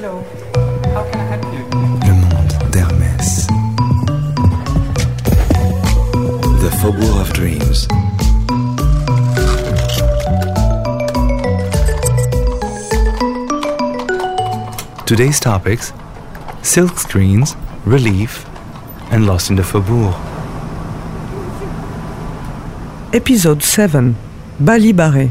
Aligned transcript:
Le 0.00 0.08
monde 2.14 2.54
d'Hermès. 2.72 3.46
The 6.60 6.70
Faubourg 6.80 7.20
of 7.20 7.30
Dreams. 7.34 7.86
Today's 15.04 15.38
topics 15.38 15.92
silk 16.62 16.98
screens, 16.98 17.56
relief, 17.84 18.46
and 19.10 19.26
lost 19.26 19.50
in 19.50 19.56
the 19.56 19.62
Faubourg. 19.62 20.14
Episode 23.12 23.62
7 23.62 24.16
Bali 24.58 24.92
Barret, 24.92 25.30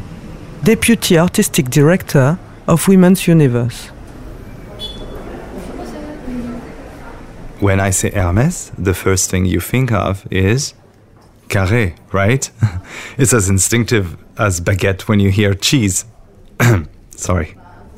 Deputy 0.63 1.17
Artistic 1.17 1.71
Director 1.71 2.37
of 2.67 2.87
Women's 2.87 3.27
Universe. 3.27 3.89
When 7.59 7.81
I 7.81 7.89
say 7.89 8.11
Hermès, 8.11 8.71
the 8.77 8.93
first 8.93 9.29
thing 9.29 9.45
you 9.45 9.59
think 9.59 9.91
of 9.91 10.25
is 10.31 10.73
carré, 11.49 11.93
right? 12.13 12.49
it's 13.17 13.33
as 13.33 13.49
instinctive 13.49 14.15
as 14.37 14.61
baguette 14.61 15.09
when 15.09 15.19
you 15.19 15.29
hear 15.29 15.53
cheese. 15.53 16.05
Sorry. 17.11 17.57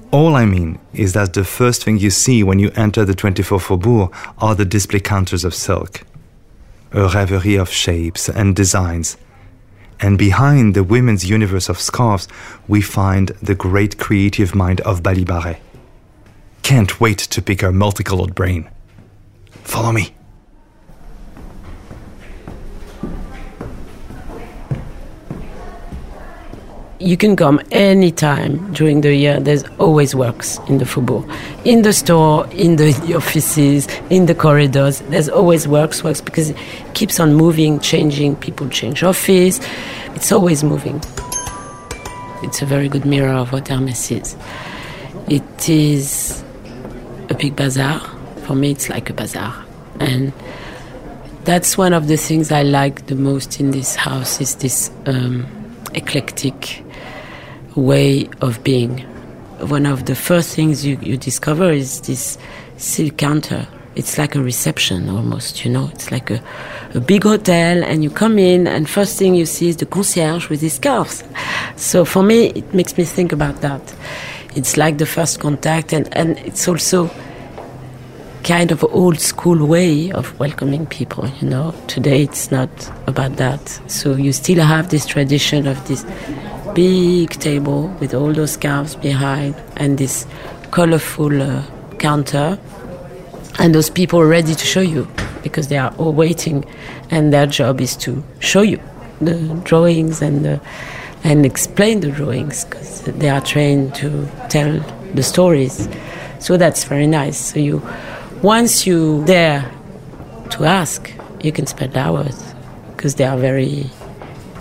All 0.09 0.35
I 0.35 0.45
mean 0.45 0.79
is 0.93 1.13
that 1.13 1.33
the 1.33 1.43
first 1.43 1.83
thing 1.83 1.99
you 1.99 2.09
see 2.09 2.41
when 2.41 2.57
you 2.57 2.71
enter 2.75 3.05
the 3.05 3.13
24 3.13 3.59
Faubourg 3.59 4.11
are 4.39 4.55
the 4.55 4.65
display 4.65 4.99
counters 4.99 5.45
of 5.45 5.53
silk. 5.53 6.01
A 6.91 7.07
reverie 7.09 7.55
of 7.55 7.69
shapes 7.69 8.29
and 8.29 8.55
designs. 8.55 9.15
And 9.99 10.17
behind 10.17 10.73
the 10.73 10.83
women's 10.83 11.29
universe 11.29 11.69
of 11.69 11.79
scarves, 11.79 12.27
we 12.67 12.81
find 12.81 13.27
the 13.43 13.53
great 13.53 13.99
creative 13.99 14.55
mind 14.55 14.81
of 14.81 15.03
Bali 15.03 15.23
Barret. 15.23 15.61
Can't 16.63 16.99
wait 16.99 17.19
to 17.19 17.43
pick 17.43 17.61
her 17.61 17.71
multicolored 17.71 18.33
brain. 18.33 18.67
Follow 19.63 19.91
me. 19.91 20.13
You 27.01 27.17
can 27.17 27.35
come 27.35 27.59
anytime 27.71 28.71
during 28.73 29.01
the 29.01 29.15
year. 29.15 29.39
There's 29.39 29.63
always 29.79 30.13
works 30.13 30.59
in 30.67 30.77
the 30.77 30.85
Faubourg. 30.85 31.27
In 31.65 31.81
the 31.81 31.93
store, 31.93 32.45
in 32.51 32.75
the 32.75 32.93
offices, 33.15 33.87
in 34.11 34.27
the 34.27 34.35
corridors, 34.35 34.99
there's 35.09 35.27
always 35.27 35.67
works, 35.67 36.03
works 36.03 36.21
because 36.21 36.51
it 36.51 36.57
keeps 36.93 37.19
on 37.19 37.33
moving, 37.33 37.79
changing. 37.79 38.35
People 38.35 38.69
change 38.69 39.01
office. 39.01 39.59
It's 40.13 40.31
always 40.31 40.63
moving. 40.63 41.01
It's 42.43 42.61
a 42.61 42.67
very 42.67 42.87
good 42.87 43.05
mirror 43.05 43.33
of 43.33 43.51
what 43.51 43.67
Hermes 43.67 44.11
is. 44.11 44.35
It 45.27 45.69
is 45.69 46.43
a 47.29 47.33
big 47.33 47.55
bazaar. 47.55 48.20
For 48.45 48.55
me, 48.55 48.71
it's 48.71 48.89
like 48.89 49.09
a 49.09 49.13
bazaar. 49.13 49.65
And 49.99 50.33
that's 51.43 51.77
one 51.77 51.93
of 51.93 52.07
the 52.07 52.17
things 52.17 52.51
I 52.51 52.63
like 52.63 53.07
the 53.07 53.15
most 53.15 53.59
in 53.59 53.71
this 53.71 53.95
house 53.95 54.41
is 54.41 54.55
this 54.55 54.91
um, 55.05 55.45
eclectic 55.93 56.83
way 57.75 58.29
of 58.41 58.63
being. 58.63 58.99
One 59.59 59.85
of 59.85 60.05
the 60.05 60.15
first 60.15 60.55
things 60.55 60.85
you, 60.85 60.97
you 61.01 61.17
discover 61.17 61.71
is 61.71 62.01
this 62.01 62.37
silk 62.77 63.17
counter. 63.17 63.67
It's 63.95 64.17
like 64.17 64.35
a 64.35 64.41
reception 64.41 65.09
almost, 65.09 65.65
you 65.65 65.71
know. 65.71 65.89
It's 65.93 66.11
like 66.11 66.31
a, 66.31 66.41
a 66.95 66.99
big 66.99 67.23
hotel, 67.23 67.83
and 67.83 68.03
you 68.03 68.09
come 68.09 68.39
in, 68.39 68.65
and 68.65 68.89
first 68.89 69.19
thing 69.19 69.35
you 69.35 69.45
see 69.45 69.69
is 69.69 69.77
the 69.77 69.85
concierge 69.85 70.49
with 70.49 70.61
his 70.61 70.73
scarves. 70.73 71.23
So 71.75 72.05
for 72.05 72.23
me, 72.23 72.47
it 72.47 72.73
makes 72.73 72.97
me 72.97 73.03
think 73.03 73.31
about 73.31 73.61
that. 73.61 73.93
It's 74.55 74.77
like 74.77 74.97
the 74.97 75.05
first 75.05 75.39
contact, 75.39 75.93
and, 75.93 76.07
and 76.17 76.37
it's 76.39 76.67
also 76.67 77.09
kind 78.51 78.69
of 78.73 78.83
old 78.83 79.17
school 79.17 79.65
way 79.65 80.11
of 80.11 80.37
welcoming 80.37 80.85
people, 80.85 81.25
you 81.39 81.47
know. 81.47 81.73
Today 81.87 82.23
it's 82.23 82.51
not 82.51 82.69
about 83.07 83.37
that. 83.37 83.61
So 83.87 84.15
you 84.15 84.33
still 84.33 84.61
have 84.61 84.89
this 84.89 85.05
tradition 85.05 85.67
of 85.67 85.77
this 85.87 86.05
big 86.75 87.29
table 87.29 87.87
with 88.01 88.13
all 88.13 88.33
those 88.33 88.51
scarves 88.51 88.93
behind 88.97 89.55
and 89.77 89.97
this 89.97 90.27
colorful 90.71 91.41
uh, 91.41 91.63
counter 91.97 92.59
and 93.57 93.73
those 93.73 93.89
people 93.89 94.21
ready 94.21 94.53
to 94.53 94.65
show 94.65 94.81
you 94.81 95.07
because 95.43 95.69
they 95.69 95.77
are 95.77 95.95
all 95.95 96.11
waiting 96.11 96.65
and 97.09 97.31
their 97.31 97.47
job 97.47 97.79
is 97.79 97.95
to 97.95 98.21
show 98.41 98.63
you 98.63 98.81
the 99.21 99.37
drawings 99.63 100.21
and 100.21 100.43
the, 100.43 100.59
and 101.23 101.45
explain 101.45 102.01
the 102.01 102.11
drawings 102.11 102.65
because 102.65 103.03
they 103.03 103.29
are 103.29 103.39
trained 103.39 103.95
to 103.95 104.27
tell 104.49 104.77
the 105.13 105.23
stories 105.23 105.87
so 106.39 106.57
that's 106.57 106.83
very 106.83 107.07
nice 107.07 107.37
so 107.37 107.59
you 107.59 107.81
once 108.43 108.87
you 108.87 109.23
dare 109.25 109.63
to 110.49 110.65
ask 110.65 111.11
you 111.43 111.51
can 111.51 111.65
spend 111.65 111.95
hours 111.95 112.53
because 112.95 113.15
they 113.15 113.25
are 113.25 113.37
very 113.37 113.89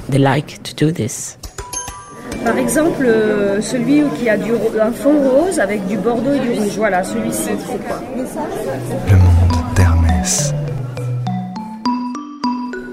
they 0.08 0.18
like 0.18 0.62
to 0.62 0.74
do 0.74 0.90
this 0.92 1.36
Par 2.44 2.56
exemple, 2.56 3.04
euh, 3.04 3.60
celui 3.60 4.02
qui 4.16 4.28
a 4.30 4.36
du, 4.38 4.52
un 4.80 4.92
fond 4.92 5.12
rose 5.28 5.60
avec 5.60 5.86
du 5.86 5.98
bordeaux 5.98 6.32
et 6.32 6.38
du 6.38 6.48
rouge. 6.58 6.72
Voilà, 6.76 7.04
celui-ci, 7.04 7.50
c'est 7.58 7.86
quoi 7.86 8.00
Le 8.16 9.16
monde 9.16 9.74
d'Hermès. 9.76 10.54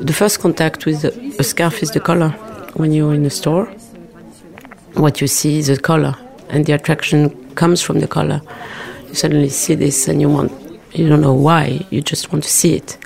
The 0.05 0.11
first 0.11 0.39
contact 0.39 0.85
with 0.85 1.05
a 1.39 1.43
scarf 1.43 1.81
is 1.81 1.91
the 1.91 1.99
color. 1.99 2.33
When 2.75 2.91
you're 2.91 3.13
in 3.13 3.25
a 3.25 3.29
store, 3.29 3.69
what 4.95 5.21
you 5.21 5.27
see 5.27 5.59
is 5.59 5.67
the 5.67 5.79
color, 5.79 6.15
and 6.49 6.63
the 6.63 6.73
attraction 6.73 7.31
comes 7.55 7.81
from 7.81 7.99
the 7.99 8.07
color. 8.07 8.41
You 9.07 9.15
suddenly 9.15 9.49
see 9.49 9.75
this, 9.75 10.09
and 10.09 10.19
you 10.19 10.29
want, 10.29 10.51
you 10.97 11.07
don't 11.07 11.21
know 11.21 11.33
why, 11.33 11.85
you 11.89 12.01
just 12.01 12.31
want 12.31 12.43
to 12.43 12.49
see 12.49 12.75
it. 12.75 12.97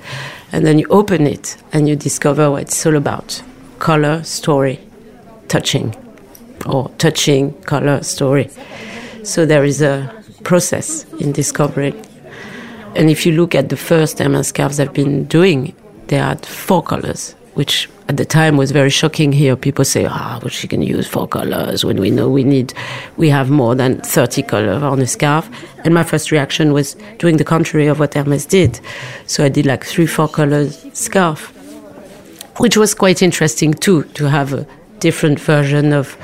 And 0.52 0.66
then 0.66 0.80
you 0.80 0.88
open 0.90 1.28
it, 1.28 1.58
and 1.74 1.88
you 1.88 1.96
discover 1.96 2.50
what 2.52 2.64
it's 2.64 2.86
all 2.86 2.96
about 2.96 3.42
color, 3.80 4.24
story, 4.24 4.80
touching, 5.48 5.96
or 6.66 6.90
touching, 6.98 7.54
color, 7.64 8.04
story. 8.04 8.50
So 9.24 9.46
there 9.46 9.64
is 9.64 9.82
a 9.82 10.12
process 10.44 11.06
in 11.20 11.32
discovering. 11.32 11.96
And 12.96 13.10
if 13.10 13.26
you 13.26 13.34
look 13.34 13.56
at 13.56 13.70
the 13.70 13.78
first 13.78 14.20
Hermes 14.20 14.48
scarves 14.48 14.80
I've 14.80 14.94
been 14.94 15.26
doing, 15.26 15.74
they 16.08 16.18
had 16.18 16.46
four 16.46 16.84
colors, 16.84 17.34
which 17.54 17.90
at 18.12 18.18
the 18.18 18.26
time 18.26 18.58
was 18.58 18.72
very 18.72 18.90
shocking 18.90 19.32
here. 19.32 19.56
People 19.56 19.86
say, 19.86 20.06
ah, 20.06 20.38
but 20.44 20.52
she 20.52 20.68
can 20.68 20.82
use 20.82 21.08
four 21.08 21.30
colors 21.30 21.86
when 21.86 21.96
we 21.96 22.12
know 22.12 22.28
we 22.30 22.44
need, 22.44 22.74
we 23.16 23.30
have 23.30 23.50
more 23.50 23.74
than 23.74 24.02
30 24.02 24.44
colors 24.44 24.84
on 24.84 25.00
a 25.00 25.08
scarf. 25.08 25.50
And 25.86 25.94
my 25.94 26.04
first 26.04 26.30
reaction 26.30 26.74
was 26.74 26.98
doing 27.20 27.38
the 27.38 27.46
contrary 27.46 27.88
of 27.88 28.00
what 28.00 28.14
Hermes 28.14 28.46
did. 28.46 28.82
So 29.28 29.46
I 29.46 29.50
did 29.50 29.66
like 29.66 29.86
three, 29.86 30.08
four 30.08 30.28
colors 30.28 30.86
scarf, 30.92 31.54
which 32.58 32.76
was 32.76 32.94
quite 32.94 33.22
interesting 33.22 33.74
too, 33.74 34.04
to 34.20 34.26
have 34.26 34.52
a 34.52 34.68
different 35.00 35.40
version 35.40 35.94
of 35.94 36.18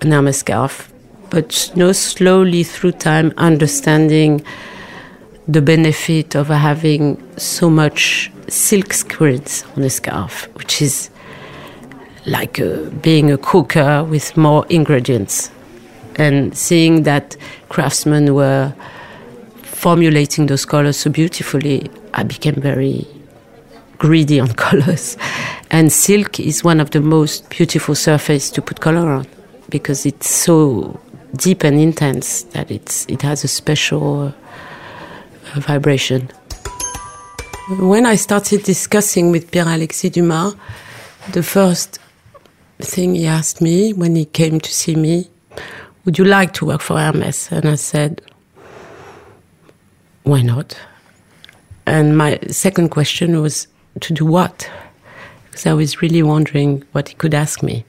an 0.00 0.10
Hermes 0.10 0.38
scarf. 0.38 0.90
But 1.28 1.68
you 1.68 1.80
know, 1.80 1.92
slowly 1.92 2.64
through 2.64 2.92
time, 2.92 3.34
understanding 3.36 4.42
the 5.46 5.60
benefit 5.60 6.34
of 6.34 6.48
having 6.48 7.22
so 7.36 7.68
much 7.68 8.32
silk 8.52 8.92
screens 8.92 9.64
on 9.76 9.82
a 9.82 9.90
scarf, 9.90 10.48
which 10.54 10.82
is 10.82 11.10
like 12.26 12.60
uh, 12.60 12.90
being 13.00 13.30
a 13.30 13.38
cooker 13.38 14.04
with 14.04 14.36
more 14.36 14.66
ingredients. 14.68 15.50
And 16.16 16.56
seeing 16.56 17.04
that 17.04 17.36
craftsmen 17.70 18.34
were 18.34 18.74
formulating 19.62 20.46
those 20.46 20.66
colors 20.66 20.98
so 20.98 21.10
beautifully, 21.10 21.90
I 22.12 22.22
became 22.22 22.54
very 22.56 23.06
greedy 23.98 24.38
on 24.38 24.48
colors. 24.66 25.16
And 25.70 25.90
silk 25.90 26.38
is 26.38 26.62
one 26.62 26.80
of 26.80 26.90
the 26.90 27.00
most 27.00 27.48
beautiful 27.48 27.94
surface 27.94 28.50
to 28.50 28.60
put 28.60 28.80
color 28.80 29.10
on 29.10 29.26
because 29.70 30.04
it's 30.04 30.28
so 30.28 31.00
deep 31.36 31.64
and 31.64 31.80
intense 31.80 32.42
that 32.52 32.70
it's, 32.70 33.06
it 33.06 33.22
has 33.22 33.42
a 33.42 33.48
special 33.48 34.34
uh, 35.54 35.60
vibration. 35.60 36.30
When 37.68 38.06
I 38.06 38.16
started 38.16 38.64
discussing 38.64 39.30
with 39.30 39.52
Pierre 39.52 39.68
Alexis 39.68 40.10
Dumas, 40.10 40.56
the 41.30 41.44
first 41.44 42.00
thing 42.80 43.14
he 43.14 43.24
asked 43.24 43.60
me 43.60 43.92
when 43.92 44.16
he 44.16 44.24
came 44.24 44.58
to 44.58 44.74
see 44.74 44.96
me, 44.96 45.30
Would 46.04 46.18
you 46.18 46.24
like 46.24 46.54
to 46.54 46.66
work 46.66 46.80
for 46.80 46.98
Hermes? 46.98 47.52
And 47.52 47.66
I 47.66 47.76
said, 47.76 48.20
Why 50.24 50.42
not? 50.42 50.76
And 51.86 52.18
my 52.18 52.40
second 52.48 52.88
question 52.88 53.40
was, 53.40 53.68
To 54.00 54.12
do 54.12 54.26
what? 54.26 54.68
Because 55.44 55.64
I 55.64 55.72
was 55.72 56.02
really 56.02 56.24
wondering 56.24 56.82
what 56.90 57.10
he 57.10 57.14
could 57.14 57.32
ask 57.32 57.62
me. 57.62 57.84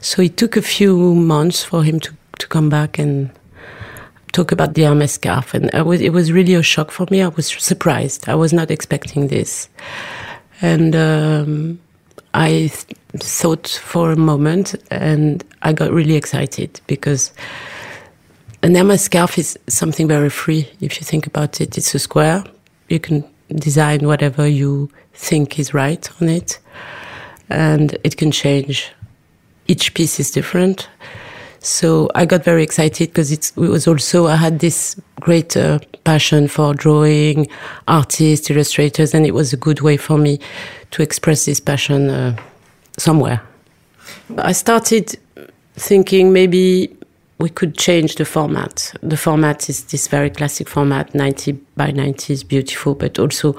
So 0.00 0.22
it 0.22 0.36
took 0.36 0.56
a 0.56 0.62
few 0.62 1.16
months 1.16 1.64
for 1.64 1.82
him 1.82 1.98
to, 1.98 2.14
to 2.38 2.46
come 2.46 2.70
back 2.70 3.00
and 3.00 3.32
talk 4.32 4.50
about 4.50 4.74
the 4.74 4.82
Hermes 4.82 5.12
scarf, 5.12 5.54
and 5.54 5.70
I 5.74 5.82
was, 5.82 6.00
it 6.00 6.12
was 6.12 6.32
really 6.32 6.54
a 6.54 6.62
shock 6.62 6.90
for 6.90 7.06
me. 7.10 7.22
I 7.22 7.28
was 7.28 7.46
surprised. 7.46 8.28
I 8.28 8.34
was 8.34 8.52
not 8.52 8.70
expecting 8.70 9.28
this, 9.28 9.68
and 10.60 10.96
um, 10.96 11.80
I 12.34 12.70
th- 12.72 12.86
thought 13.16 13.68
for 13.68 14.10
a 14.10 14.16
moment, 14.16 14.74
and 14.90 15.44
I 15.62 15.72
got 15.72 15.92
really 15.92 16.16
excited 16.16 16.80
because 16.86 17.32
An 18.62 18.74
Hermes 18.74 19.02
scarf 19.02 19.38
is 19.38 19.58
something 19.68 20.08
very 20.08 20.30
free. 20.30 20.68
If 20.80 21.00
you 21.00 21.04
think 21.04 21.26
about 21.26 21.60
it, 21.60 21.76
it's 21.76 21.94
a 21.94 21.98
square. 21.98 22.44
You 22.88 23.00
can 23.00 23.24
design 23.54 24.06
whatever 24.06 24.46
you 24.46 24.90
think 25.12 25.58
is 25.58 25.74
right 25.74 26.08
on 26.22 26.28
it, 26.28 26.58
and 27.50 27.98
it 28.02 28.16
can 28.16 28.30
change. 28.30 28.92
Each 29.68 29.92
piece 29.94 30.18
is 30.18 30.30
different. 30.30 30.88
So 31.62 32.10
I 32.16 32.26
got 32.26 32.42
very 32.42 32.64
excited 32.64 33.10
because 33.10 33.30
it 33.30 33.52
was 33.56 33.86
also, 33.86 34.26
I 34.26 34.34
had 34.34 34.58
this 34.58 35.00
great 35.20 35.56
uh, 35.56 35.78
passion 36.02 36.48
for 36.48 36.74
drawing, 36.74 37.46
artists, 37.86 38.50
illustrators, 38.50 39.14
and 39.14 39.24
it 39.24 39.30
was 39.30 39.52
a 39.52 39.56
good 39.56 39.80
way 39.80 39.96
for 39.96 40.18
me 40.18 40.40
to 40.90 41.02
express 41.02 41.44
this 41.44 41.60
passion 41.60 42.10
uh, 42.10 42.36
somewhere. 42.98 43.40
I 44.38 44.50
started 44.52 45.16
thinking 45.74 46.32
maybe 46.32 46.94
we 47.42 47.50
could 47.50 47.76
change 47.76 48.14
the 48.14 48.24
format. 48.24 48.94
The 49.02 49.16
format 49.16 49.68
is 49.68 49.82
this 49.86 50.06
very 50.06 50.30
classic 50.30 50.68
format, 50.68 51.12
90 51.12 51.52
by 51.76 51.90
90 51.90 52.32
is 52.32 52.44
beautiful, 52.44 52.94
but 52.94 53.18
also 53.18 53.56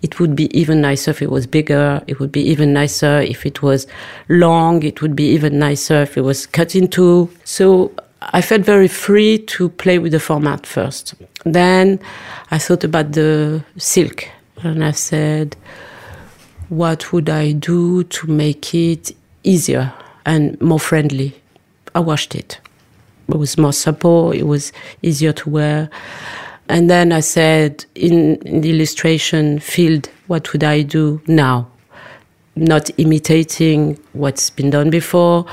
it 0.00 0.18
would 0.18 0.34
be 0.34 0.48
even 0.58 0.80
nicer 0.80 1.10
if 1.10 1.20
it 1.20 1.30
was 1.30 1.46
bigger. 1.46 2.02
It 2.06 2.18
would 2.18 2.32
be 2.32 2.40
even 2.40 2.72
nicer 2.72 3.20
if 3.20 3.44
it 3.44 3.60
was 3.60 3.86
long. 4.30 4.82
It 4.82 5.02
would 5.02 5.14
be 5.14 5.28
even 5.34 5.58
nicer 5.58 6.00
if 6.00 6.16
it 6.16 6.22
was 6.22 6.46
cut 6.46 6.74
in 6.74 6.88
two. 6.88 7.28
So 7.44 7.92
I 8.22 8.40
felt 8.40 8.62
very 8.62 8.88
free 8.88 9.38
to 9.38 9.68
play 9.68 9.98
with 9.98 10.12
the 10.12 10.20
format 10.20 10.64
first. 10.64 11.14
Then 11.44 12.00
I 12.50 12.56
thought 12.56 12.84
about 12.84 13.12
the 13.12 13.62
silk 13.76 14.26
and 14.62 14.82
I 14.82 14.92
said, 14.92 15.56
what 16.70 17.12
would 17.12 17.28
I 17.28 17.52
do 17.52 18.02
to 18.04 18.26
make 18.28 18.74
it 18.74 19.14
easier 19.44 19.92
and 20.24 20.58
more 20.62 20.80
friendly? 20.80 21.36
I 21.94 22.00
washed 22.00 22.34
it 22.34 22.60
it 23.28 23.36
was 23.36 23.58
more 23.58 23.72
supple, 23.72 24.32
it 24.32 24.44
was 24.44 24.72
easier 25.02 25.32
to 25.32 25.50
wear. 25.50 25.90
And 26.68 26.90
then 26.90 27.12
I 27.12 27.20
said, 27.20 27.84
in, 27.94 28.36
in 28.36 28.60
the 28.60 28.70
illustration 28.70 29.60
field, 29.60 30.08
what 30.26 30.52
would 30.52 30.64
I 30.64 30.82
do 30.82 31.20
now? 31.26 31.68
Not 32.56 32.90
imitating 32.98 33.98
what's 34.12 34.50
been 34.50 34.70
done 34.70 34.90
before. 34.90 35.46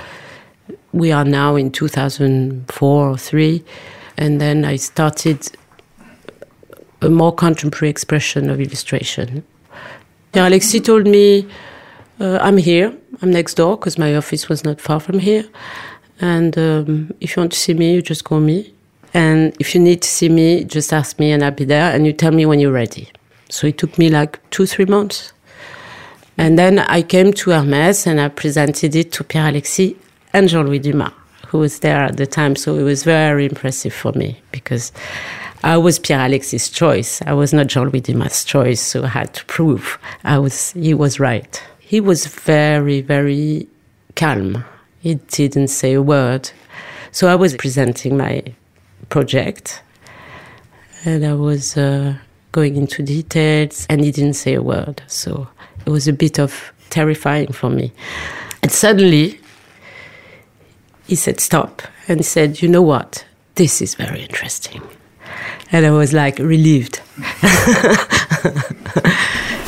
We 0.91 1.11
are 1.11 1.25
now 1.25 1.55
in 1.55 1.71
2004 1.71 3.09
or 3.09 3.17
3. 3.17 3.63
And 4.17 4.41
then 4.41 4.65
I 4.65 4.77
started 4.77 5.49
a 7.01 7.09
more 7.09 7.33
contemporary 7.33 7.89
expression 7.89 8.49
of 8.49 8.59
illustration. 8.59 9.43
Pierre 10.31 10.47
Alexis 10.47 10.81
told 10.81 11.05
me, 11.05 11.47
uh, 12.19 12.37
I'm 12.41 12.57
here, 12.57 12.95
I'm 13.21 13.31
next 13.31 13.55
door, 13.55 13.77
because 13.77 13.97
my 13.97 14.15
office 14.15 14.47
was 14.49 14.63
not 14.63 14.79
far 14.79 14.99
from 14.99 15.19
here. 15.19 15.45
And 16.23 16.57
um, 16.57 17.13
if 17.19 17.35
you 17.35 17.41
want 17.41 17.51
to 17.51 17.59
see 17.59 17.73
me, 17.73 17.95
you 17.95 18.01
just 18.01 18.23
call 18.23 18.39
me. 18.39 18.73
And 19.13 19.53
if 19.59 19.75
you 19.75 19.81
need 19.81 20.01
to 20.03 20.07
see 20.07 20.29
me, 20.29 20.63
just 20.63 20.93
ask 20.93 21.19
me 21.19 21.33
and 21.33 21.43
I'll 21.43 21.51
be 21.51 21.65
there. 21.65 21.93
And 21.93 22.05
you 22.05 22.13
tell 22.13 22.31
me 22.31 22.45
when 22.45 22.61
you're 22.61 22.71
ready. 22.71 23.09
So 23.49 23.67
it 23.67 23.77
took 23.77 23.97
me 23.97 24.09
like 24.09 24.39
two, 24.49 24.65
three 24.65 24.85
months. 24.85 25.33
And 26.37 26.57
then 26.57 26.79
I 26.79 27.01
came 27.01 27.33
to 27.33 27.51
Hermes 27.51 28.07
and 28.07 28.21
I 28.21 28.29
presented 28.29 28.95
it 28.95 29.11
to 29.11 29.25
Pierre 29.25 29.49
Alexis 29.49 29.95
and 30.31 30.47
Jean 30.47 30.65
Louis 30.65 30.79
Dumas, 30.79 31.11
who 31.47 31.57
was 31.57 31.79
there 31.79 32.01
at 32.01 32.15
the 32.15 32.25
time. 32.25 32.55
So 32.55 32.77
it 32.77 32.83
was 32.83 33.03
very 33.03 33.45
impressive 33.45 33.93
for 33.93 34.13
me 34.13 34.41
because 34.53 34.93
I 35.61 35.75
was 35.75 35.99
Pierre 35.99 36.25
Alexis' 36.25 36.69
choice. 36.69 37.21
I 37.23 37.33
was 37.33 37.51
not 37.51 37.67
Jean 37.67 37.89
Louis 37.89 37.99
Dumas' 37.99 38.45
choice. 38.45 38.79
So 38.79 39.03
I 39.03 39.09
had 39.09 39.33
to 39.33 39.43
prove 39.47 39.99
I 40.23 40.39
was, 40.39 40.71
he 40.71 40.93
was 40.93 41.19
right. 41.19 41.61
He 41.79 41.99
was 41.99 42.27
very, 42.27 43.01
very 43.01 43.67
calm 44.15 44.63
he 45.03 45.15
didn't 45.15 45.67
say 45.67 45.93
a 45.93 46.01
word. 46.01 46.49
So 47.11 47.27
I 47.27 47.35
was 47.35 47.57
presenting 47.57 48.15
my 48.15 48.41
project 49.09 49.83
and 51.03 51.25
I 51.25 51.33
was 51.33 51.75
uh, 51.75 52.15
going 52.53 52.77
into 52.77 53.03
details 53.03 53.85
and 53.89 54.01
he 54.01 54.11
didn't 54.11 54.35
say 54.35 54.53
a 54.53 54.61
word. 54.61 55.03
So 55.07 55.49
it 55.85 55.89
was 55.89 56.07
a 56.07 56.13
bit 56.13 56.39
of 56.39 56.71
terrifying 56.89 57.51
for 57.51 57.69
me. 57.69 57.91
And 58.61 58.71
suddenly 58.71 59.41
he 61.05 61.15
said, 61.15 61.41
Stop. 61.41 61.81
And 62.07 62.21
he 62.21 62.23
said, 62.23 62.61
You 62.61 62.69
know 62.69 62.81
what? 62.81 63.25
This 63.55 63.81
is 63.81 63.95
very 63.95 64.21
interesting. 64.21 64.81
And 65.73 65.85
I 65.85 65.91
was 65.91 66.13
like 66.13 66.39
relieved. 66.39 67.01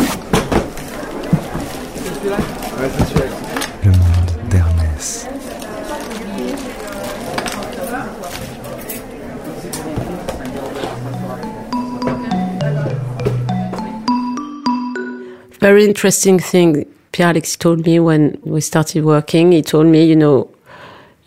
very 15.59 15.85
interesting 15.85 16.39
thing 16.39 16.85
Pierre 17.15 17.29
Alex 17.29 17.55
told 17.55 17.85
me 17.85 17.97
when 17.97 18.37
we 18.43 18.59
started 18.59 19.05
working. 19.05 19.53
He 19.53 19.61
told 19.61 19.87
me, 19.87 20.03
you 20.03 20.17
know, 20.17 20.49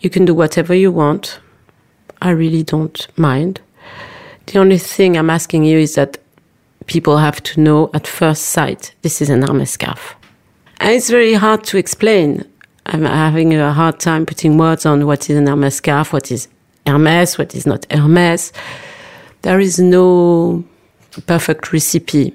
you 0.00 0.10
can 0.10 0.26
do 0.26 0.34
whatever 0.34 0.74
you 0.74 0.92
want. 0.92 1.40
I 2.20 2.28
really 2.28 2.62
don't 2.62 3.06
mind. 3.16 3.62
The 4.46 4.58
only 4.58 4.76
thing 4.76 5.16
I'm 5.16 5.30
asking 5.30 5.64
you 5.64 5.78
is 5.78 5.94
that 5.94 6.18
people 6.88 7.16
have 7.16 7.42
to 7.42 7.60
know 7.60 7.90
at 7.94 8.06
first 8.06 8.50
sight 8.50 8.94
this 9.00 9.22
is 9.22 9.30
an 9.30 9.40
Hermes 9.40 9.70
scarf. 9.70 10.14
And 10.80 10.92
it's 10.92 11.08
very 11.08 11.32
hard 11.32 11.64
to 11.64 11.78
explain. 11.78 12.44
I'm 12.84 13.04
having 13.04 13.54
a 13.54 13.72
hard 13.72 13.98
time 13.98 14.26
putting 14.26 14.58
words 14.58 14.84
on 14.84 15.06
what 15.06 15.30
is 15.30 15.38
an 15.38 15.46
Hermes 15.46 15.76
scarf, 15.76 16.12
what 16.12 16.30
is 16.30 16.48
Hermes, 16.86 17.38
what 17.38 17.54
is 17.54 17.64
not 17.64 17.90
Hermes. 17.90 18.52
There 19.40 19.58
is 19.58 19.78
no 19.78 20.64
perfect 21.26 21.72
recipe. 21.72 22.34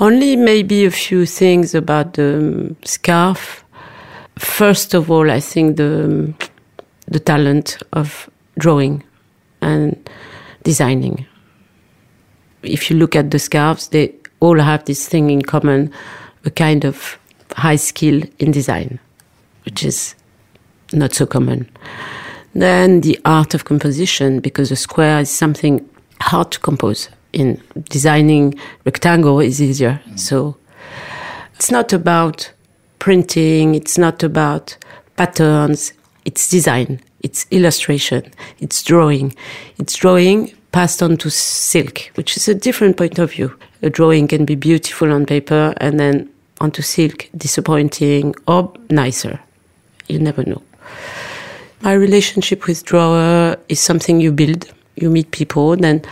Only 0.00 0.36
maybe 0.36 0.84
a 0.84 0.90
few 0.90 1.26
things 1.26 1.74
about 1.74 2.14
the 2.14 2.38
um, 2.38 2.76
scarf. 2.84 3.64
First 4.38 4.94
of 4.94 5.10
all, 5.10 5.30
I 5.30 5.40
think 5.40 5.76
the 5.76 6.04
um, 6.04 6.34
the 7.06 7.20
talent 7.20 7.78
of 7.92 8.30
drawing 8.58 9.04
and 9.60 10.10
designing. 10.62 11.26
If 12.62 12.90
you 12.90 12.96
look 12.96 13.14
at 13.14 13.30
the 13.30 13.38
scarves, 13.38 13.88
they 13.88 14.14
all 14.40 14.58
have 14.58 14.84
this 14.84 15.08
thing 15.08 15.30
in 15.30 15.42
common, 15.42 15.92
a 16.44 16.50
kind 16.50 16.84
of 16.84 17.18
high 17.56 17.76
skill 17.76 18.22
in 18.38 18.50
design, 18.50 18.98
which 19.64 19.84
is 19.84 20.14
not 20.92 21.12
so 21.12 21.26
common. 21.26 21.68
Then 22.54 23.00
the 23.02 23.18
art 23.24 23.54
of 23.54 23.64
composition, 23.64 24.40
because 24.40 24.70
a 24.70 24.76
square 24.76 25.20
is 25.20 25.30
something 25.30 25.86
hard 26.20 26.50
to 26.52 26.60
compose 26.60 27.08
in 27.32 27.60
designing 27.88 28.54
rectangle 28.84 29.40
is 29.40 29.60
easier. 29.60 30.00
So 30.16 30.56
it's 31.54 31.70
not 31.70 31.92
about 31.92 32.52
printing, 32.98 33.74
it's 33.74 33.98
not 33.98 34.22
about 34.22 34.76
patterns, 35.16 35.92
it's 36.24 36.48
design, 36.48 37.00
it's 37.20 37.46
illustration, 37.50 38.32
it's 38.60 38.82
drawing. 38.82 39.34
It's 39.78 39.94
drawing 39.94 40.52
passed 40.72 41.02
on 41.02 41.16
to 41.18 41.30
silk, 41.30 42.10
which 42.14 42.36
is 42.36 42.48
a 42.48 42.54
different 42.54 42.96
point 42.96 43.18
of 43.18 43.32
view. 43.32 43.54
A 43.82 43.90
drawing 43.90 44.26
can 44.26 44.44
be 44.44 44.54
beautiful 44.54 45.12
on 45.12 45.26
paper 45.26 45.74
and 45.76 46.00
then 46.00 46.30
onto 46.60 46.82
silk, 46.82 47.28
disappointing 47.36 48.34
or 48.48 48.72
nicer. 48.90 49.38
You 50.08 50.18
never 50.18 50.44
know. 50.44 50.62
My 51.82 51.92
relationship 51.92 52.66
with 52.66 52.84
drawer 52.84 53.56
is 53.68 53.80
something 53.80 54.20
you 54.20 54.32
build. 54.32 54.72
You 54.96 55.10
meet 55.10 55.30
people, 55.32 55.76
then 55.76 56.02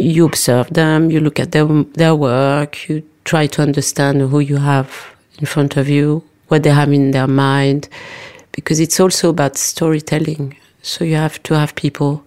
you 0.00 0.26
observe 0.26 0.68
them, 0.70 1.10
you 1.10 1.20
look 1.20 1.38
at 1.40 1.52
their, 1.52 1.66
their 1.94 2.14
work, 2.14 2.88
you 2.88 3.02
try 3.24 3.46
to 3.46 3.62
understand 3.62 4.20
who 4.20 4.40
you 4.40 4.56
have 4.56 5.14
in 5.38 5.46
front 5.46 5.76
of 5.76 5.88
you, 5.88 6.22
what 6.48 6.62
they 6.62 6.70
have 6.70 6.92
in 6.92 7.10
their 7.10 7.26
mind, 7.26 7.88
because 8.52 8.80
it's 8.80 8.98
also 9.00 9.30
about 9.30 9.56
storytelling. 9.56 10.56
So 10.82 11.04
you 11.04 11.16
have 11.16 11.42
to 11.44 11.54
have 11.54 11.74
people 11.74 12.24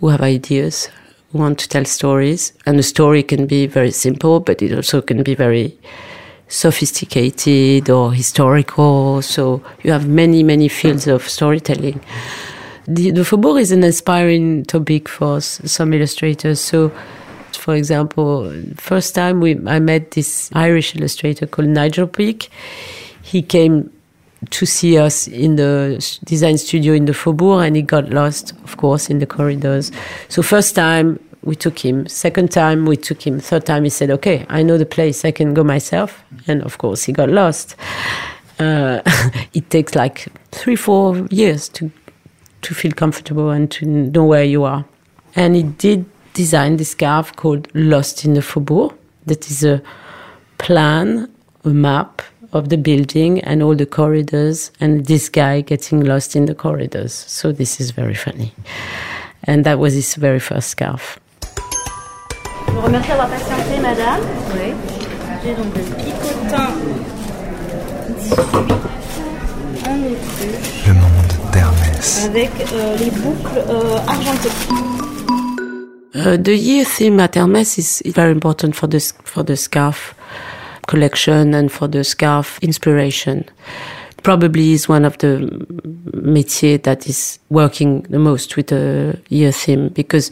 who 0.00 0.08
have 0.08 0.20
ideas, 0.20 0.88
who 1.32 1.38
want 1.38 1.58
to 1.60 1.68
tell 1.68 1.84
stories, 1.84 2.52
and 2.66 2.78
the 2.78 2.82
story 2.82 3.22
can 3.22 3.46
be 3.46 3.66
very 3.66 3.90
simple, 3.90 4.40
but 4.40 4.62
it 4.62 4.72
also 4.72 5.00
can 5.00 5.22
be 5.22 5.34
very 5.34 5.76
sophisticated 6.48 7.90
or 7.90 8.12
historical. 8.12 9.22
So 9.22 9.62
you 9.82 9.92
have 9.92 10.06
many, 10.08 10.42
many 10.42 10.68
fields 10.68 11.06
of 11.06 11.28
storytelling 11.28 12.00
the, 12.86 13.10
the 13.10 13.24
faubourg 13.24 13.60
is 13.60 13.72
an 13.72 13.82
inspiring 13.82 14.64
topic 14.64 15.08
for 15.08 15.40
some 15.40 15.92
illustrators. 15.92 16.60
So, 16.60 16.92
for 17.52 17.74
example, 17.74 18.52
first 18.76 19.14
time 19.14 19.40
we 19.40 19.58
I 19.66 19.78
met 19.78 20.12
this 20.12 20.50
Irish 20.52 20.94
illustrator 20.96 21.46
called 21.46 21.68
Nigel 21.68 22.06
Peake. 22.06 22.50
He 23.22 23.40
came 23.42 23.90
to 24.50 24.66
see 24.66 24.98
us 24.98 25.26
in 25.26 25.56
the 25.56 26.18
design 26.24 26.58
studio 26.58 26.92
in 26.92 27.06
the 27.06 27.14
Faubourg, 27.14 27.66
and 27.66 27.76
he 27.76 27.82
got 27.82 28.10
lost, 28.10 28.52
of 28.64 28.76
course, 28.76 29.08
in 29.08 29.18
the 29.18 29.26
corridors. 29.26 29.90
So 30.28 30.42
first 30.42 30.74
time 30.74 31.18
we 31.42 31.54
took 31.54 31.78
him. 31.78 32.06
Second 32.06 32.50
time 32.50 32.84
we 32.84 32.96
took 32.98 33.26
him. 33.26 33.40
Third 33.40 33.64
time 33.64 33.84
he 33.84 33.90
said, 33.90 34.10
"Okay, 34.10 34.44
I 34.50 34.62
know 34.62 34.76
the 34.76 34.86
place. 34.86 35.24
I 35.24 35.30
can 35.30 35.54
go 35.54 35.64
myself." 35.64 36.22
And 36.46 36.62
of 36.62 36.76
course, 36.76 37.04
he 37.04 37.12
got 37.12 37.30
lost. 37.30 37.76
Uh, 38.58 39.00
it 39.54 39.70
takes 39.70 39.94
like 39.94 40.28
three, 40.52 40.76
four 40.76 41.26
years 41.30 41.68
to 41.70 41.90
to 42.64 42.74
feel 42.74 42.92
comfortable 42.92 43.50
and 43.50 43.70
to 43.70 43.86
know 43.86 44.24
where 44.24 44.44
you 44.44 44.64
are. 44.64 44.84
And 45.36 45.54
he 45.54 45.62
did 45.62 46.04
design 46.34 46.76
this 46.76 46.90
scarf 46.90 47.34
called 47.36 47.68
Lost 47.74 48.24
in 48.24 48.34
the 48.34 48.40
Faubourg. 48.40 48.92
That 49.26 49.48
is 49.50 49.64
a 49.64 49.80
plan, 50.58 51.28
a 51.64 51.68
map 51.70 52.22
of 52.52 52.68
the 52.68 52.76
building 52.76 53.40
and 53.40 53.62
all 53.62 53.74
the 53.74 53.86
corridors, 53.86 54.70
and 54.80 55.06
this 55.06 55.28
guy 55.28 55.60
getting 55.60 56.04
lost 56.04 56.36
in 56.36 56.46
the 56.46 56.54
corridors. 56.54 57.12
So 57.12 57.52
this 57.52 57.80
is 57.80 57.90
very 57.90 58.14
funny. 58.14 58.52
And 59.44 59.64
that 59.64 59.78
was 59.78 59.94
his 59.94 60.14
very 60.14 60.40
first 60.40 60.70
scarf. 60.70 61.18
Je 62.66 62.72
vous 62.72 62.80
remercie 62.80 63.08
d'avoir 63.08 63.28
patienté, 63.28 63.80
madame. 63.80 64.20
Oui. 64.54 64.74
J'ai 65.44 65.54
donc 65.54 65.74
le 65.76 65.82
picotin 65.82 66.70
18 68.18 68.40
en 68.40 68.72
autruche 70.00 70.86
Le 70.86 70.94
monde 70.94 71.10
d'Hermès. 71.10 71.13
Avec 72.24 72.50
euh, 72.72 72.96
les 72.98 73.10
boucles 73.10 73.64
euh, 73.68 73.96
argentées. 74.06 74.50
Uh, 76.14 76.36
the 76.36 76.54
year 76.54 76.84
theme 76.84 77.18
at 77.18 77.34
Hermes 77.34 77.78
is 77.78 78.02
very 78.04 78.30
important 78.30 78.72
for 78.72 78.86
the 78.86 79.00
for 79.24 79.42
the 79.42 79.56
scarf 79.56 80.14
collection 80.86 81.54
and 81.54 81.70
for 81.70 81.88
the 81.88 82.04
scarf 82.04 82.58
inspiration. 82.62 83.44
Probably 84.22 84.72
is 84.72 84.88
one 84.88 85.04
of 85.06 85.16
the 85.18 85.48
métiers 86.12 86.82
that 86.82 87.06
is 87.06 87.38
working 87.50 88.02
the 88.10 88.18
most 88.18 88.56
with 88.56 88.68
the 88.68 89.18
year 89.28 89.52
theme 89.52 89.88
because 89.88 90.30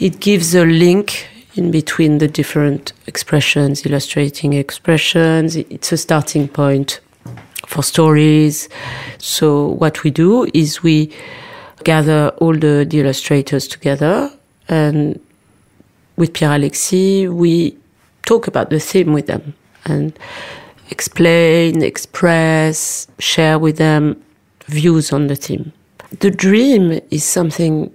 it 0.00 0.20
gives 0.20 0.54
a 0.54 0.64
link 0.64 1.26
in 1.54 1.70
between 1.70 2.18
the 2.18 2.28
different 2.28 2.92
expressions, 3.06 3.84
illustrating 3.84 4.52
expressions. 4.52 5.56
It's 5.56 5.92
a 5.92 5.96
starting 5.96 6.48
point 6.48 7.00
for 7.66 7.82
stories. 7.82 8.68
So 9.18 9.68
what 9.68 10.02
we 10.02 10.10
do 10.10 10.48
is 10.54 10.82
we 10.82 11.12
gather 11.84 12.28
all 12.38 12.54
the, 12.54 12.86
the 12.88 13.00
illustrators 13.00 13.66
together 13.66 14.30
and 14.68 15.20
with 16.16 16.34
Pierre 16.34 16.54
Alexis, 16.54 17.28
we 17.28 17.76
talk 18.24 18.46
about 18.46 18.70
the 18.70 18.78
theme 18.78 19.12
with 19.12 19.26
them 19.26 19.54
and 19.86 20.16
explain, 20.90 21.82
express, 21.82 23.06
share 23.18 23.58
with 23.58 23.76
them 23.78 24.22
views 24.66 25.12
on 25.12 25.26
the 25.26 25.36
theme. 25.36 25.72
The 26.20 26.30
dream 26.30 27.00
is 27.10 27.24
something 27.24 27.92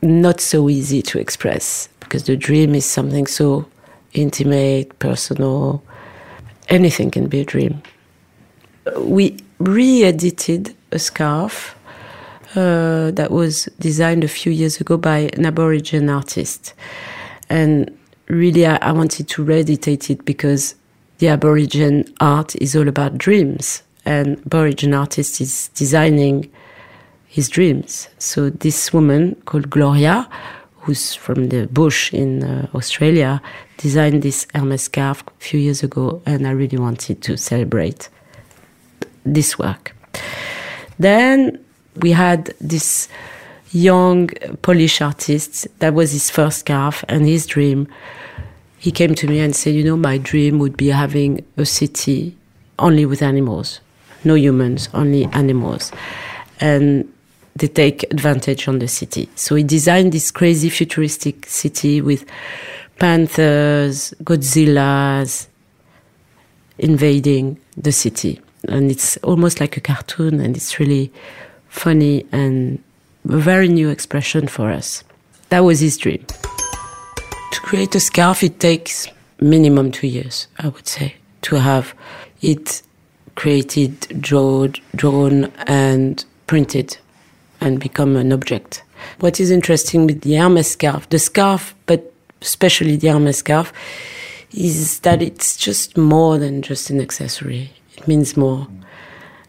not 0.00 0.40
so 0.40 0.68
easy 0.68 1.02
to 1.02 1.18
express 1.18 1.88
because 2.00 2.24
the 2.24 2.36
dream 2.36 2.74
is 2.74 2.84
something 2.84 3.26
so 3.26 3.66
intimate, 4.12 4.98
personal. 4.98 5.82
Anything 6.68 7.10
can 7.10 7.26
be 7.26 7.40
a 7.40 7.44
dream. 7.44 7.82
We 8.96 9.36
re 9.58 10.04
edited 10.04 10.74
a 10.90 10.98
scarf 10.98 11.76
uh, 12.54 13.10
that 13.12 13.30
was 13.30 13.68
designed 13.78 14.24
a 14.24 14.28
few 14.28 14.52
years 14.52 14.80
ago 14.80 14.96
by 14.96 15.30
an 15.34 15.46
Aborigine 15.46 16.10
artist. 16.10 16.74
And 17.48 17.96
really, 18.28 18.66
I, 18.66 18.76
I 18.76 18.92
wanted 18.92 19.28
to 19.28 19.44
re-editate 19.44 20.10
it 20.10 20.24
because 20.24 20.74
the 21.18 21.28
Aborigine 21.28 22.04
art 22.20 22.56
is 22.56 22.74
all 22.74 22.88
about 22.88 23.18
dreams, 23.18 23.82
and 24.04 24.38
Aborigine 24.46 24.94
artist 24.94 25.40
is 25.40 25.68
designing 25.74 26.50
his 27.26 27.48
dreams. 27.48 28.08
So 28.18 28.50
this 28.50 28.92
woman 28.92 29.36
called 29.46 29.70
Gloria, 29.70 30.28
who's 30.80 31.14
from 31.14 31.48
the 31.48 31.68
bush 31.68 32.12
in 32.12 32.42
uh, 32.42 32.68
Australia, 32.74 33.40
designed 33.76 34.22
this 34.22 34.46
Hermes 34.54 34.82
scarf 34.82 35.22
a 35.26 35.30
few 35.42 35.60
years 35.60 35.82
ago, 35.82 36.20
and 36.26 36.46
I 36.46 36.50
really 36.50 36.78
wanted 36.78 37.22
to 37.22 37.36
celebrate 37.36 38.08
this 39.24 39.58
work. 39.58 39.94
Then 40.98 41.62
we 41.96 42.12
had 42.12 42.54
this 42.60 43.08
young 43.72 44.28
Polish 44.62 45.00
artist 45.00 45.66
that 45.78 45.94
was 45.94 46.12
his 46.12 46.30
first 46.30 46.60
scarf 46.60 47.04
and 47.08 47.26
his 47.26 47.46
dream. 47.46 47.88
He 48.78 48.90
came 48.90 49.14
to 49.14 49.26
me 49.26 49.40
and 49.40 49.54
said, 49.54 49.74
You 49.74 49.84
know, 49.84 49.96
my 49.96 50.18
dream 50.18 50.58
would 50.58 50.76
be 50.76 50.88
having 50.88 51.44
a 51.56 51.64
city 51.64 52.36
only 52.78 53.06
with 53.06 53.22
animals, 53.22 53.80
no 54.24 54.34
humans, 54.34 54.88
only 54.92 55.24
animals. 55.26 55.92
And 56.60 57.12
they 57.56 57.68
take 57.68 58.04
advantage 58.04 58.66
on 58.68 58.78
the 58.78 58.88
city. 58.88 59.28
So 59.34 59.54
he 59.54 59.62
designed 59.62 60.12
this 60.12 60.30
crazy 60.30 60.68
futuristic 60.70 61.46
city 61.46 62.00
with 62.00 62.24
panthers, 62.98 64.14
Godzillas 64.24 65.48
invading 66.78 67.58
the 67.76 67.92
city. 67.92 68.40
And 68.68 68.90
it's 68.90 69.16
almost 69.18 69.60
like 69.60 69.76
a 69.76 69.80
cartoon, 69.80 70.40
and 70.40 70.56
it's 70.56 70.78
really 70.78 71.12
funny 71.68 72.26
and 72.32 72.82
a 73.28 73.36
very 73.36 73.68
new 73.68 73.88
expression 73.88 74.46
for 74.46 74.70
us. 74.70 75.04
That 75.48 75.60
was 75.60 75.80
his 75.80 75.96
dream. 75.96 76.24
To 77.52 77.60
create 77.60 77.94
a 77.94 78.00
scarf, 78.00 78.42
it 78.42 78.60
takes 78.60 79.08
minimum 79.40 79.90
two 79.90 80.06
years, 80.06 80.46
I 80.58 80.68
would 80.68 80.86
say, 80.86 81.16
to 81.42 81.56
have 81.56 81.94
it 82.40 82.82
created, 83.34 84.00
drawn, 84.20 84.74
drawn 84.94 85.44
and 85.66 86.24
printed 86.46 86.98
and 87.60 87.80
become 87.80 88.16
an 88.16 88.32
object. 88.32 88.82
What 89.20 89.40
is 89.40 89.50
interesting 89.50 90.06
with 90.06 90.22
the 90.22 90.36
Hermes 90.36 90.70
scarf, 90.70 91.08
the 91.08 91.18
scarf, 91.18 91.74
but 91.86 92.12
especially 92.40 92.96
the 92.96 93.08
Hermes 93.08 93.38
scarf, 93.38 93.72
is 94.52 95.00
that 95.00 95.22
it's 95.22 95.56
just 95.56 95.96
more 95.96 96.38
than 96.38 96.62
just 96.62 96.90
an 96.90 97.00
accessory. 97.00 97.70
It 98.02 98.08
means 98.08 98.36
more. 98.36 98.66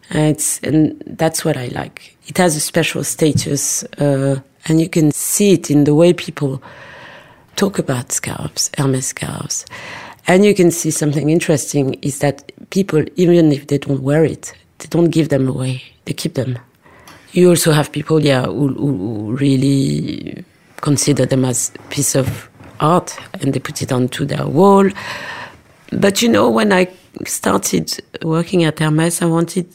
And 0.10 0.40
and 0.62 1.02
that's 1.06 1.44
what 1.44 1.58
I 1.58 1.68
like. 1.68 2.16
It 2.28 2.38
has 2.38 2.56
a 2.56 2.60
special 2.60 3.04
status, 3.04 3.84
uh, 3.98 4.40
and 4.68 4.80
you 4.80 4.88
can 4.88 5.12
see 5.12 5.54
it 5.54 5.72
in 5.72 5.86
the 5.86 5.96
way 5.96 6.14
people 6.14 6.62
talk 7.56 7.80
about 7.80 8.12
scarves, 8.12 8.70
Hermes 8.78 9.08
scarves. 9.08 9.66
And 10.28 10.46
you 10.46 10.54
can 10.54 10.72
see 10.72 10.92
something 10.92 11.30
interesting 11.30 11.96
is 12.02 12.20
that 12.20 12.52
people, 12.70 13.04
even 13.16 13.52
if 13.52 13.68
they 13.68 13.78
don't 13.78 14.02
wear 14.04 14.24
it, 14.24 14.54
they 14.80 14.88
don't 14.88 15.10
give 15.10 15.30
them 15.30 15.50
away. 15.50 15.84
They 16.06 16.14
keep 16.14 16.36
them. 16.36 16.58
You 17.32 17.50
also 17.50 17.72
have 17.72 17.92
people, 17.92 18.24
yeah, 18.24 18.46
who, 18.46 18.68
who 18.70 19.36
really 19.36 20.46
consider 20.78 21.26
them 21.26 21.44
as 21.44 21.72
piece 21.90 22.16
of 22.16 22.50
art 22.80 23.18
and 23.42 23.54
they 23.54 23.60
put 23.60 23.82
it 23.82 23.92
onto 23.92 24.26
their 24.26 24.46
wall. 24.46 24.90
But 25.92 26.22
you 26.22 26.30
know, 26.30 26.50
when 26.50 26.72
I 26.72 26.88
started 27.26 28.00
working 28.22 28.64
at 28.64 28.80
Hermes, 28.80 29.22
I 29.22 29.26
wanted, 29.26 29.68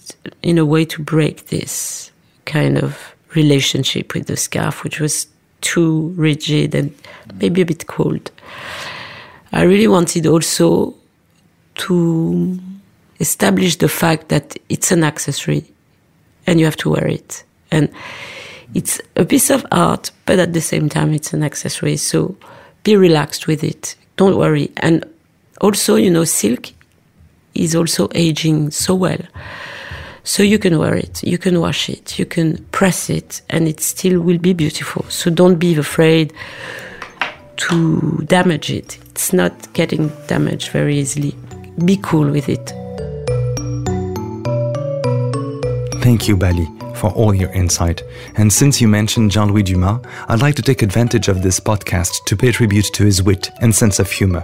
in 0.43 0.59
a 0.59 0.65
way, 0.65 0.85
to 0.87 1.03
break 1.03 1.47
this 1.47 2.11
kind 2.45 2.79
of 2.79 3.15
relationship 3.35 4.15
with 4.15 4.27
the 4.27 4.37
scarf, 4.37 4.83
which 4.85 5.01
was 5.01 5.27
too 5.61 6.15
rigid 6.17 6.75
and 6.75 6.95
maybe 7.41 7.61
a 7.61 7.67
bit 7.67 7.87
cold. 7.87 8.31
I 9.53 9.63
really 9.63 9.89
wanted 9.89 10.27
also 10.27 10.95
to 11.77 12.59
establish 13.21 13.77
the 13.77 13.89
fact 13.89 14.29
that 14.29 14.57
it's 14.69 14.93
an 14.93 15.05
accessory 15.05 15.65
and 16.47 16.59
you 16.59 16.65
have 16.65 16.77
to 16.77 16.91
wear 16.91 17.07
it. 17.07 17.45
And 17.71 17.91
it's 18.75 19.01
a 19.17 19.25
piece 19.25 19.51
of 19.51 19.67
art, 19.73 20.11
but 20.27 20.39
at 20.39 20.53
the 20.53 20.61
same 20.61 20.89
time, 20.89 21.13
it's 21.15 21.33
an 21.33 21.43
accessory. 21.43 21.97
So 21.97 22.37
be 22.85 22.97
relaxed 22.97 23.47
with 23.47 23.65
it. 23.65 23.97
Don't 24.17 24.37
worry. 24.37 24.71
And 24.79 25.05
also, 25.61 25.97
you 25.97 26.11
know, 26.11 26.25
silk 26.25 26.69
is 27.55 27.75
also 27.75 28.09
aging 28.15 28.71
so 28.71 28.95
well. 28.95 29.21
So 30.25 30.43
you 30.43 30.59
can 30.59 30.79
wear 30.79 30.95
it, 30.95 31.23
you 31.23 31.39
can 31.39 31.59
wash 31.59 31.89
it, 31.89 32.19
you 32.19 32.27
can 32.27 32.63
press 32.67 33.09
it, 33.09 33.41
and 33.49 33.67
it 33.67 33.81
still 33.81 34.21
will 34.21 34.39
be 34.39 34.53
beautiful. 34.53 35.05
So 35.09 35.31
don't 35.31 35.57
be 35.57 35.75
afraid 35.77 36.35
to 37.57 38.25
damage 38.27 38.71
it. 38.71 38.99
It's 39.11 39.33
not 39.33 39.73
getting 39.73 40.09
damaged 40.27 40.69
very 40.71 40.99
easily. 40.99 41.35
Be 41.85 41.99
cool 42.03 42.31
with 42.31 42.49
it. 42.49 42.75
Thank 46.03 46.29
you, 46.29 46.37
Bali, 46.37 46.69
for 46.95 47.11
all 47.13 47.35
your 47.35 47.51
insight. 47.53 48.03
And 48.37 48.53
since 48.53 48.81
you 48.81 48.89
mentioned 48.89 49.31
Jean 49.31 49.49
Louis 49.53 49.63
Dumas, 49.63 50.01
I'd 50.29 50.41
like 50.41 50.55
to 50.57 50.63
take 50.63 50.83
advantage 50.83 51.29
of 51.29 51.43
this 51.43 51.59
podcast 51.59 52.25
to 52.27 52.37
pay 52.37 52.53
tribute 52.53 52.87
to 52.95 53.05
his 53.05 53.23
wit 53.23 53.51
and 53.61 53.75
sense 53.75 53.99
of 53.99 54.11
humor. 54.11 54.43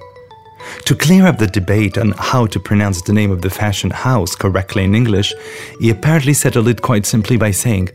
To 0.84 0.94
clear 0.94 1.26
up 1.26 1.38
the 1.38 1.46
debate 1.46 1.96
on 1.98 2.12
how 2.18 2.46
to 2.46 2.60
pronounce 2.60 3.02
the 3.02 3.12
name 3.12 3.30
of 3.30 3.40
the 3.40 3.50
fashion 3.50 3.90
house 3.90 4.34
correctly 4.34 4.84
in 4.84 4.94
English, 4.94 5.32
he 5.80 5.90
apparently 5.90 6.34
settled 6.34 6.68
it 6.68 6.82
quite 6.82 7.06
simply 7.06 7.36
by 7.36 7.52
saying, 7.52 7.90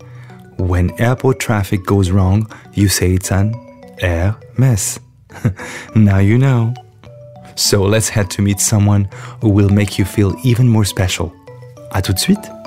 When 0.57 0.99
airport 0.99 1.39
traffic 1.39 1.85
goes 1.85 2.11
wrong, 2.11 2.51
you 2.73 2.87
say 2.87 3.13
it's 3.13 3.31
an 3.31 3.53
air 3.99 4.35
mess. 4.57 4.99
now 5.95 6.19
you 6.19 6.37
know. 6.37 6.73
So 7.55 7.83
let's 7.83 8.09
head 8.09 8.29
to 8.31 8.41
meet 8.41 8.59
someone 8.59 9.09
who 9.41 9.49
will 9.49 9.69
make 9.69 9.99
you 9.99 10.05
feel 10.05 10.35
even 10.43 10.67
more 10.67 10.85
special. 10.85 11.33
À 11.91 12.01
tout 12.01 12.13
de 12.13 12.19
suite! 12.19 12.58